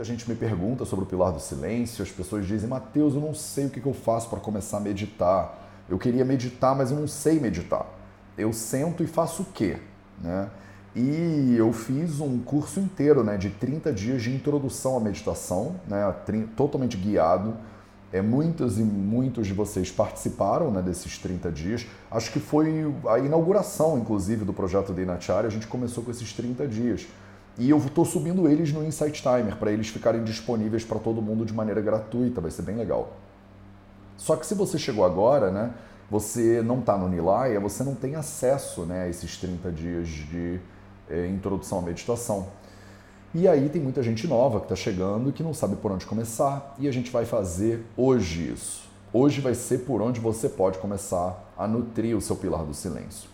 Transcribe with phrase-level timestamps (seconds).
[0.00, 3.34] Muita gente me pergunta sobre o pilar do silêncio, as pessoas dizem, Mateus, eu não
[3.34, 5.84] sei o que eu faço para começar a meditar.
[5.90, 7.84] Eu queria meditar, mas eu não sei meditar.
[8.38, 9.76] Eu sento e faço o quê?
[10.18, 10.48] Né?
[10.96, 16.14] E eu fiz um curso inteiro né, de 30 dias de introdução à meditação, né,
[16.56, 17.54] totalmente guiado.
[18.10, 21.86] É, muitos e muitos de vocês participaram né, desses 30 dias.
[22.10, 25.48] Acho que foi a inauguração, inclusive, do projeto de Inacharya.
[25.48, 27.06] A gente começou com esses 30 dias.
[27.58, 31.44] E eu estou subindo eles no Insight Timer para eles ficarem disponíveis para todo mundo
[31.44, 33.12] de maneira gratuita, vai ser bem legal.
[34.16, 35.72] Só que se você chegou agora, né,
[36.10, 40.60] você não está no Nilaya, você não tem acesso né, a esses 30 dias de
[41.08, 42.48] é, introdução à meditação.
[43.32, 46.74] E aí tem muita gente nova que está chegando que não sabe por onde começar,
[46.78, 48.90] e a gente vai fazer hoje isso.
[49.12, 53.29] Hoje vai ser por onde você pode começar a nutrir o seu pilar do silêncio.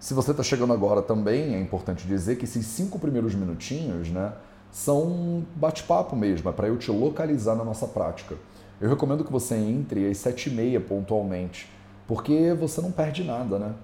[0.00, 4.32] Se você está chegando agora também, é importante dizer que esses cinco primeiros minutinhos né,
[4.70, 8.36] são um bate-papo mesmo, é para eu te localizar na nossa prática.
[8.80, 11.68] Eu recomendo que você entre às sete e meia pontualmente,
[12.06, 13.74] porque você não perde nada, né?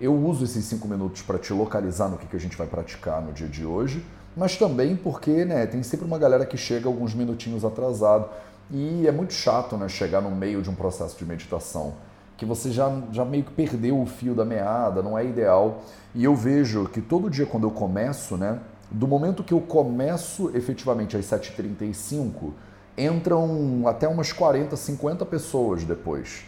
[0.00, 3.20] Eu uso esses cinco minutos para te localizar no que, que a gente vai praticar
[3.20, 4.04] no dia de hoje,
[4.36, 8.28] mas também porque né, tem sempre uma galera que chega alguns minutinhos atrasado
[8.70, 11.94] e é muito chato né, chegar no meio de um processo de meditação
[12.36, 15.82] que você já, já meio que perdeu o fio da meada, não é ideal.
[16.14, 20.50] E eu vejo que todo dia quando eu começo, né, do momento que eu começo
[20.54, 22.52] efetivamente às 7h35,
[22.96, 26.44] entram até umas 40, 50 pessoas depois.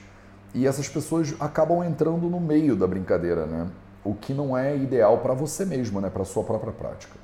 [0.55, 3.69] E essas pessoas acabam entrando no meio da brincadeira, né?
[4.03, 6.09] O que não é ideal para você mesmo, né?
[6.09, 7.17] Para sua própria prática.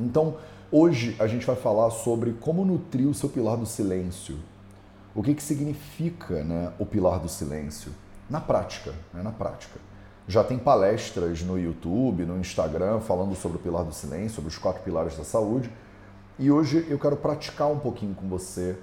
[0.00, 0.36] Então,
[0.70, 4.36] hoje a gente vai falar sobre como nutrir o seu pilar do silêncio,
[5.18, 7.90] o que, que significa né, o pilar do silêncio
[8.30, 9.80] na prática, né, na prática.
[10.28, 14.56] Já tem palestras no YouTube, no Instagram, falando sobre o pilar do silêncio, sobre os
[14.56, 15.72] quatro pilares da saúde.
[16.38, 18.78] E hoje eu quero praticar um pouquinho com você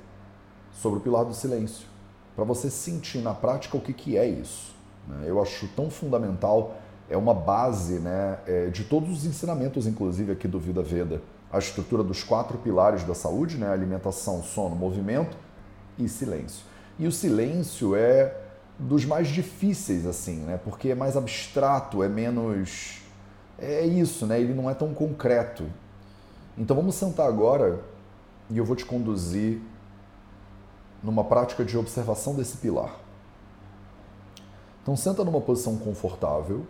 [0.73, 1.87] sobre o pilar do silêncio,
[2.35, 4.75] para você sentir na prática o que, que é isso.
[5.07, 5.23] Né?
[5.27, 6.75] Eu acho tão fundamental,
[7.09, 11.21] é uma base né, é, de todos os ensinamentos, inclusive aqui do Vida Veda.
[11.49, 13.71] A estrutura dos quatro pilares da saúde, né?
[13.71, 15.44] alimentação, sono, movimento
[15.97, 16.65] e silêncio.
[16.97, 18.35] E o silêncio é
[18.77, 20.59] dos mais difíceis, assim, né?
[20.63, 23.01] Porque é mais abstrato, é menos.
[23.57, 24.39] É isso, né?
[24.39, 25.65] Ele não é tão concreto.
[26.57, 27.81] Então vamos sentar agora
[28.49, 29.61] e eu vou te conduzir
[31.03, 32.95] numa prática de observação desse pilar.
[34.81, 36.65] Então senta numa posição confortável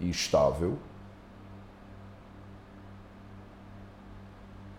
[0.00, 0.76] e estável.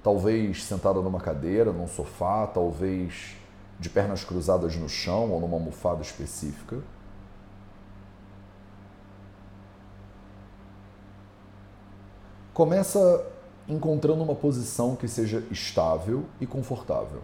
[0.05, 3.35] Talvez sentada numa cadeira, num sofá, talvez
[3.79, 6.77] de pernas cruzadas no chão ou numa almofada específica.
[12.53, 13.25] Começa
[13.67, 17.23] encontrando uma posição que seja estável e confortável.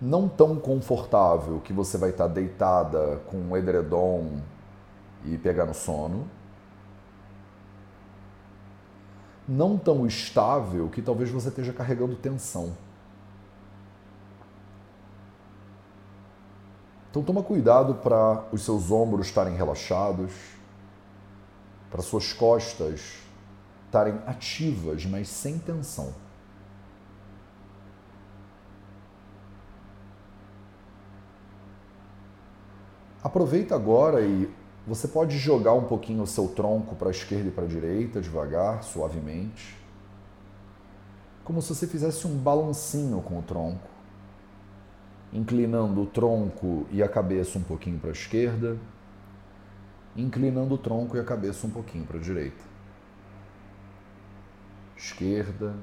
[0.00, 4.40] Não tão confortável que você vai estar deitada com um edredom
[5.24, 6.37] e pegar no sono
[9.48, 12.76] não tão estável que talvez você esteja carregando tensão.
[17.10, 20.32] Então toma cuidado para os seus ombros estarem relaxados,
[21.90, 23.16] para suas costas
[23.86, 26.12] estarem ativas, mas sem tensão.
[33.24, 34.48] Aproveita agora e
[34.88, 38.22] você pode jogar um pouquinho o seu tronco para a esquerda e para a direita,
[38.22, 39.76] devagar, suavemente.
[41.44, 43.86] Como se você fizesse um balancinho com o tronco,
[45.30, 48.78] inclinando o tronco e a cabeça um pouquinho para a esquerda,
[50.16, 52.64] inclinando o tronco e a cabeça um pouquinho para a direita.
[54.96, 55.76] Esquerda,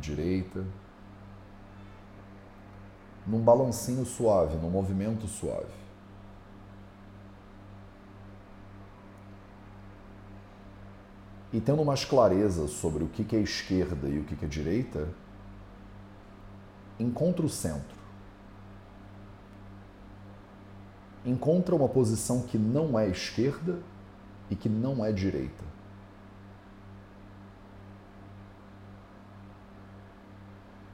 [0.00, 0.64] direita.
[3.26, 5.85] Num balancinho suave, num movimento suave.
[11.52, 15.08] E tendo mais clareza sobre o que é esquerda e o que é direita,
[16.98, 17.96] encontra o centro.
[21.24, 23.78] Encontra uma posição que não é esquerda
[24.50, 25.64] e que não é direita.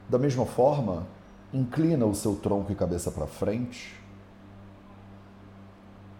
[0.09, 1.07] Da mesma forma,
[1.51, 3.99] inclina o seu tronco e cabeça para frente,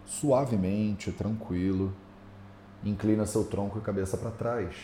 [0.04, 1.94] suavemente, tranquilo
[2.84, 4.74] Inclina seu tronco e cabeça para trás.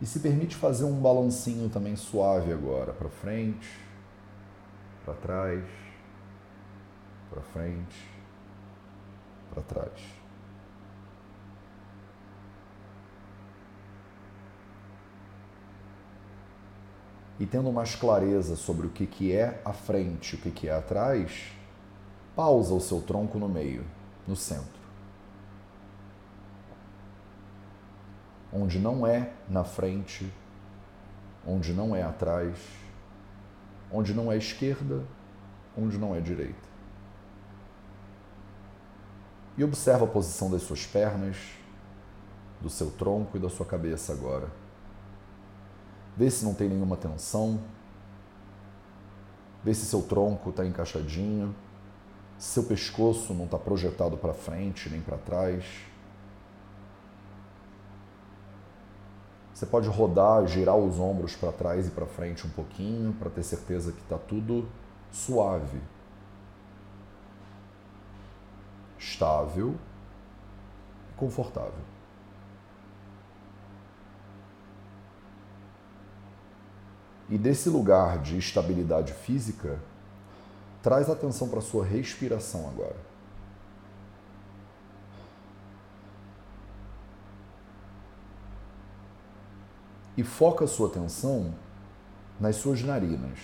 [0.00, 3.68] E se permite fazer um balancinho também suave agora, para frente,
[5.04, 5.64] para trás,
[7.30, 8.10] para frente,
[9.52, 10.00] para trás.
[17.38, 20.72] E tendo mais clareza sobre o que, que é a frente, o que, que é
[20.74, 21.52] atrás,
[22.36, 23.84] pausa o seu tronco no meio,
[24.28, 24.76] no centro.
[28.52, 30.30] Onde não é na frente,
[31.46, 32.58] onde não é atrás,
[33.90, 35.02] onde não é esquerda,
[35.76, 36.66] onde não é direita.
[39.56, 41.36] E observa a posição das suas pernas,
[42.60, 44.50] do seu tronco e da sua cabeça agora.
[46.16, 47.58] Vê se não tem nenhuma tensão.
[49.64, 51.54] Vê se seu tronco está encaixadinho,
[52.38, 55.64] seu pescoço não está projetado para frente nem para trás.
[59.54, 63.42] Você pode rodar, girar os ombros para trás e para frente um pouquinho para ter
[63.42, 64.68] certeza que está tudo
[65.10, 65.80] suave,
[68.98, 69.74] estável
[71.10, 71.96] e confortável.
[77.30, 79.80] E desse lugar de estabilidade física,
[80.86, 82.94] traz atenção para a sua respiração agora.
[90.16, 91.52] E foca a sua atenção
[92.38, 93.36] nas suas narinas.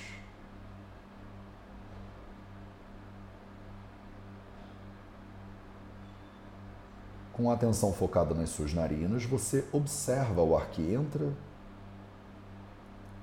[7.32, 11.32] Com a atenção focada nas suas narinas, você observa o ar que entra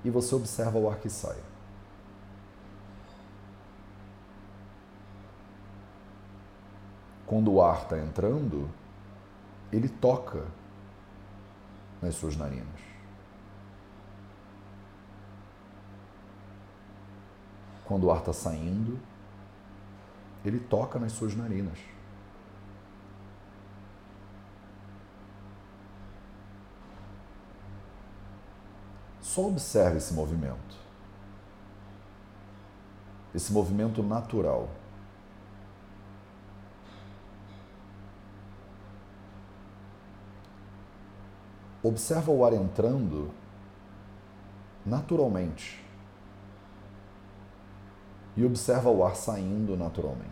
[0.04, 1.49] e você observa o ar que sai.
[7.30, 8.68] Quando o ar está entrando,
[9.70, 10.44] ele toca
[12.02, 12.66] nas suas narinas.
[17.84, 18.98] Quando o ar está saindo,
[20.44, 21.78] ele toca nas suas narinas.
[29.20, 30.76] Só observe esse movimento.
[33.32, 34.79] Esse movimento natural.
[41.82, 43.30] Observa o ar entrando
[44.84, 45.82] naturalmente.
[48.36, 50.30] E observa o ar saindo naturalmente.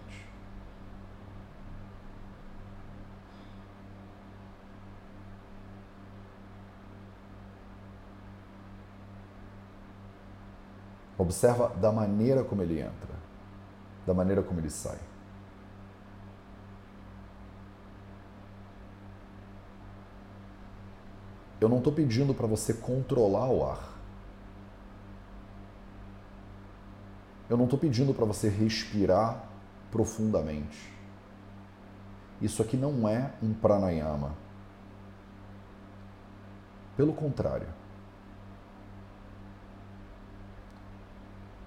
[11.16, 13.14] Observa da maneira como ele entra,
[14.06, 14.98] da maneira como ele sai.
[21.60, 23.98] Eu não estou pedindo para você controlar o ar.
[27.50, 29.48] Eu não estou pedindo para você respirar
[29.90, 30.92] profundamente.
[32.40, 34.34] Isso aqui não é um pranayama.
[36.96, 37.66] Pelo contrário.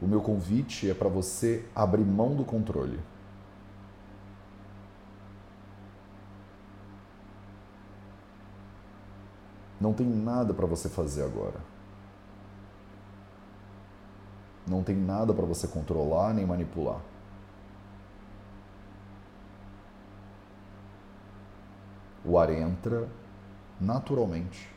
[0.01, 2.99] O meu convite é para você abrir mão do controle.
[9.81, 11.59] Não tem nada para você fazer agora.
[14.65, 17.01] Não tem nada para você controlar nem manipular.
[22.23, 23.09] O ar entra
[23.79, 24.71] naturalmente.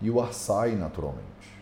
[0.00, 1.55] e o ar sai naturalmente.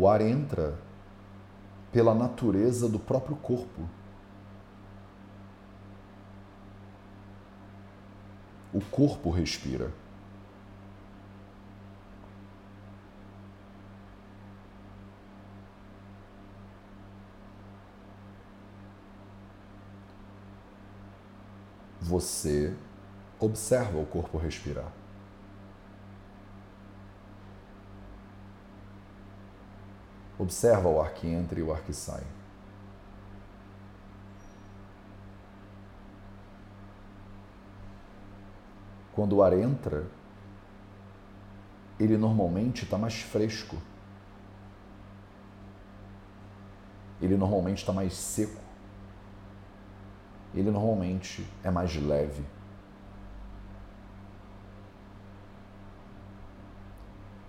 [0.00, 0.78] O ar entra
[1.92, 3.86] pela natureza do próprio corpo.
[8.72, 9.92] O corpo respira.
[22.00, 22.74] você
[23.38, 24.90] observa o corpo respirar.
[30.40, 32.24] Observa o ar que entra e o ar que sai.
[39.12, 40.06] Quando o ar entra,
[41.98, 43.76] ele normalmente está mais fresco.
[47.20, 48.70] Ele normalmente está mais seco
[50.54, 52.44] ele normalmente é mais leve.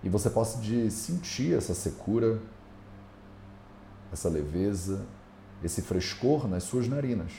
[0.04, 2.40] E você pode sentir essa secura,
[4.12, 5.06] essa leveza,
[5.64, 7.32] esse frescor nas suas narinas.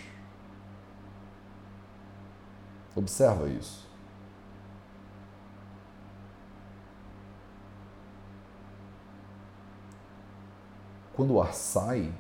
[2.95, 3.93] Observa isso.
[11.23, 12.13] quando o ar sai,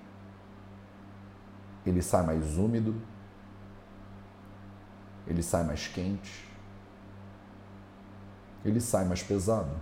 [1.84, 2.94] ele sai mais úmido,
[5.26, 6.48] ele sai mais quente,
[8.64, 9.74] ele sai mais pesado.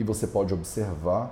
[0.00, 1.30] E você pode observar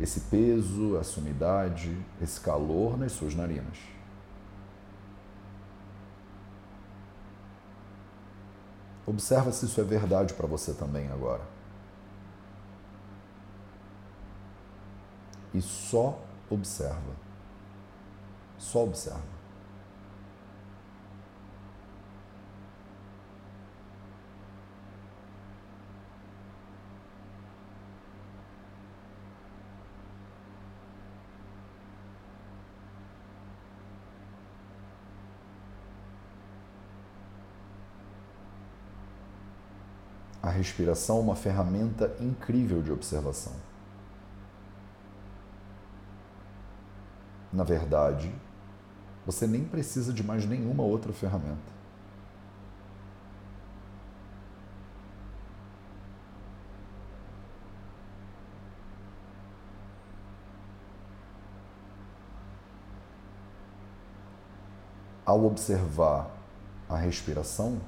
[0.00, 3.78] esse peso, essa umidade, esse calor nas suas narinas.
[9.06, 11.42] Observa se isso é verdade para você também agora.
[15.54, 16.20] E só
[16.50, 17.14] observa.
[18.58, 19.34] Só observa.
[40.44, 43.52] a respiração uma ferramenta incrível de observação.
[47.52, 48.34] Na verdade,
[49.26, 51.74] você nem precisa de mais nenhuma outra ferramenta.
[65.26, 66.30] Ao observar
[66.88, 67.80] a respiração,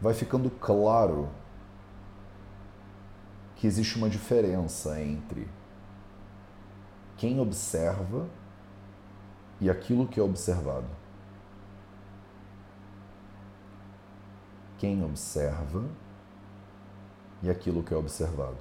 [0.00, 1.28] vai ficando claro
[3.56, 5.48] que existe uma diferença entre
[7.16, 8.28] quem observa
[9.60, 10.86] e aquilo que é observado.
[14.78, 15.84] Quem observa
[17.42, 18.58] e aquilo que é observado.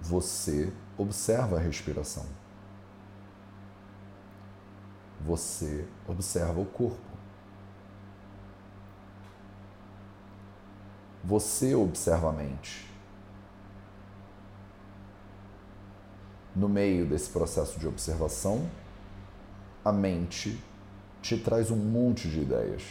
[0.00, 2.26] Você observa a respiração
[5.28, 6.96] você observa o corpo.
[11.22, 12.88] Você observa a mente.
[16.56, 18.70] No meio desse processo de observação,
[19.84, 20.58] a mente
[21.20, 22.82] te traz um monte de ideias.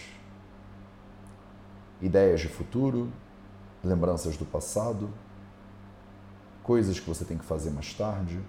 [2.00, 3.12] Ideias de futuro,
[3.84, 5.12] lembranças do passado,
[6.62, 8.40] coisas que você tem que fazer mais tarde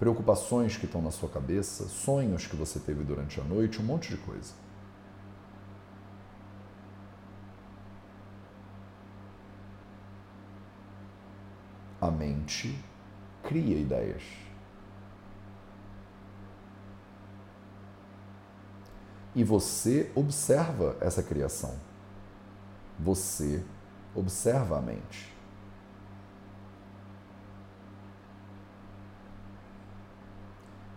[0.00, 4.08] preocupações que estão na sua cabeça, sonhos que você teve durante a noite, um monte
[4.08, 4.54] de coisa.
[12.00, 12.82] A mente
[13.42, 14.22] cria ideias.
[19.34, 21.78] E você observa essa criação.
[22.98, 23.62] Você
[24.14, 25.39] observa a mente.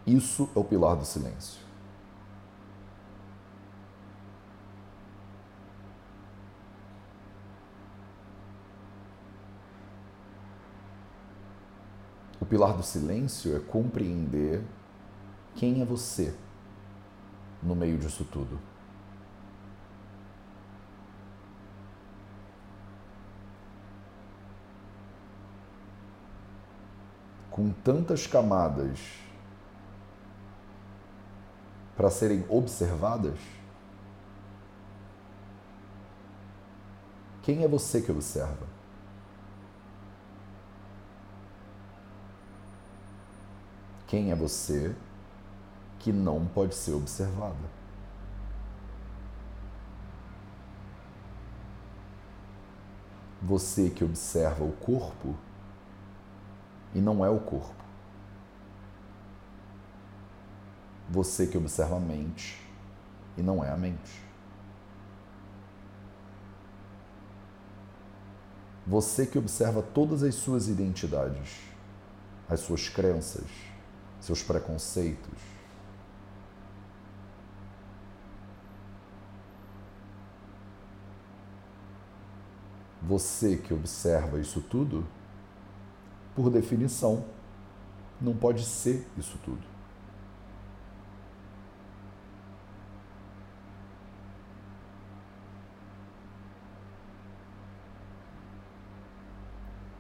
[0.06, 1.62] Isso é o pilar do silêncio.
[12.42, 14.62] O pilar do silêncio é compreender
[15.56, 16.36] quem é você
[17.62, 18.60] no meio disso tudo.
[27.50, 29.00] Com tantas camadas
[31.96, 33.38] para serem observadas?
[37.42, 38.66] Quem é você que observa?
[44.08, 44.96] Quem é você
[46.00, 47.84] que não pode ser observada?
[53.42, 55.36] Você que observa o corpo
[56.94, 57.83] e não é o corpo.
[61.14, 62.60] Você que observa a mente
[63.38, 64.20] e não é a mente.
[68.88, 71.60] Você que observa todas as suas identidades,
[72.50, 73.46] as suas crenças,
[74.20, 75.38] seus preconceitos.
[83.04, 85.06] Você que observa isso tudo,
[86.36, 87.24] por definição,
[88.20, 89.73] não pode ser isso tudo.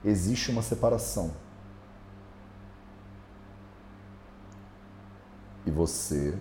[0.04, 1.32] Existe uma separação.
[5.66, 6.38] E você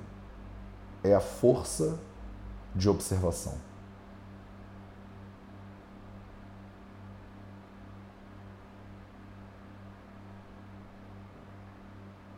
[1.04, 1.98] é a força
[2.74, 3.56] de observação.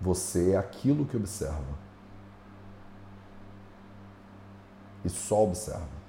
[0.01, 1.79] Você é aquilo que observa.
[5.03, 6.04] E só observa.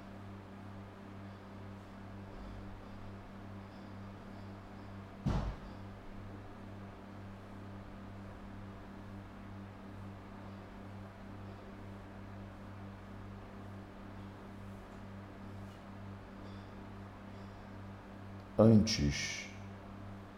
[18.66, 19.48] Antes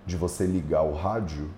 [0.06, 1.50] de você ligar o rádio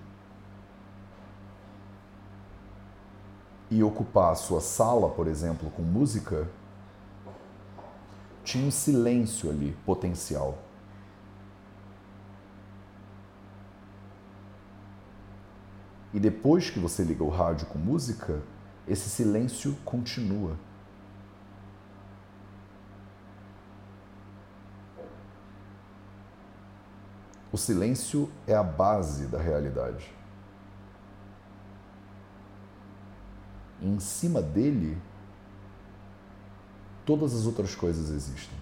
[3.71, 6.47] e ocupar a sua sala, por exemplo, com música,
[8.43, 10.57] tinha um silêncio ali potencial.
[16.11, 18.41] E depois que você liga o rádio com música,
[18.87, 20.57] esse silêncio continua.
[27.51, 30.13] O silêncio é a base da realidade.
[33.81, 35.01] E em cima dele,
[37.05, 38.57] todas as outras coisas existem.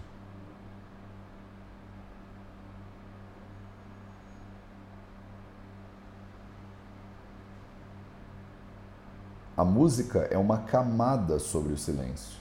[9.57, 12.37] A música é uma camada sobre o silêncio.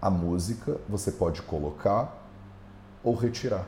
[0.00, 2.12] A música você pode colocar
[3.04, 3.64] ou retirar.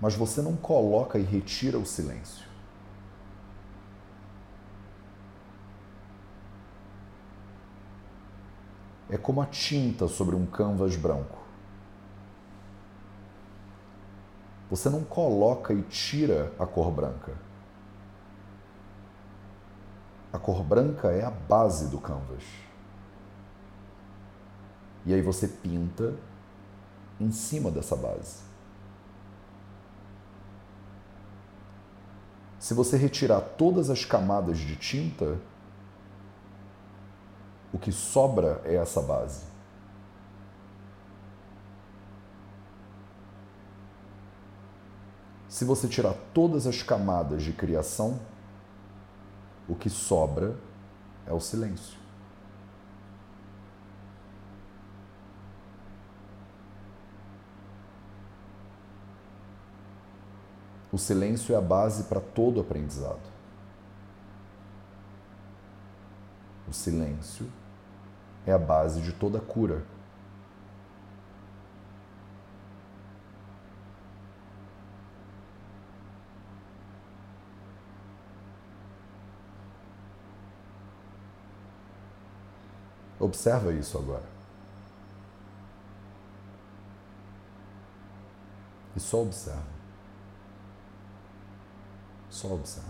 [0.00, 2.46] Mas você não coloca e retira o silêncio.
[9.10, 11.38] É como a tinta sobre um canvas branco.
[14.70, 17.32] Você não coloca e tira a cor branca.
[20.30, 22.44] A cor branca é a base do canvas.
[25.06, 26.14] E aí você pinta
[27.18, 28.47] em cima dessa base.
[32.58, 35.38] Se você retirar todas as camadas de tinta,
[37.72, 39.46] o que sobra é essa base.
[45.48, 48.20] Se você tirar todas as camadas de criação,
[49.68, 50.56] o que sobra
[51.26, 51.98] é o silêncio.
[60.98, 63.20] O silêncio é a base para todo aprendizado.
[66.66, 67.48] O silêncio
[68.44, 69.84] é a base de toda cura.
[83.20, 84.28] Observa isso agora.
[88.96, 89.77] E só observa.
[92.38, 92.88] Só observa.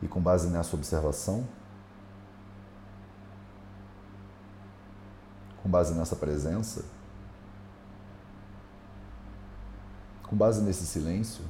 [0.00, 1.46] E com base nessa observação,
[5.74, 6.84] base nessa presença,
[10.22, 11.42] com base nesse silêncio,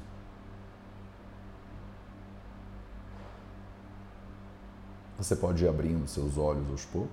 [5.19, 7.13] você pode ir abrindo seus olhos aos poucos.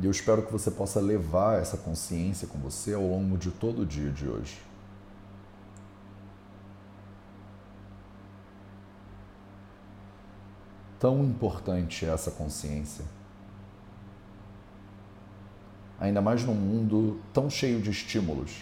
[0.00, 3.82] E eu espero que você possa levar essa consciência com você ao longo de todo
[3.82, 4.69] o dia de hoje.
[11.00, 13.06] Tão importante é essa consciência.
[15.98, 18.54] Ainda mais num mundo tão cheio de estímulos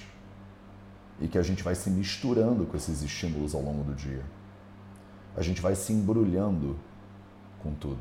[1.21, 4.25] e que a gente vai se misturando com esses estímulos ao longo do dia.
[5.37, 6.79] A gente vai se embrulhando
[7.61, 8.01] com tudo.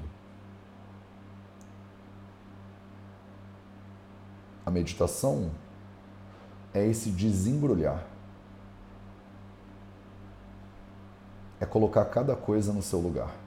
[4.64, 5.50] A meditação
[6.74, 8.06] é esse desembrulhar.
[11.60, 13.47] É colocar cada coisa no seu lugar.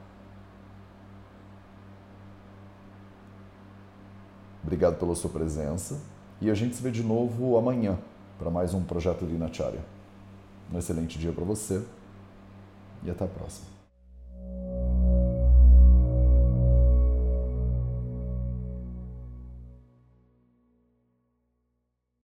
[4.71, 5.99] Obrigado pela sua presença
[6.41, 7.99] e a gente se vê de novo amanhã
[8.39, 9.85] para mais um projeto Linacharya.
[10.73, 11.83] Um excelente dia para você
[13.03, 13.80] e até a próxima.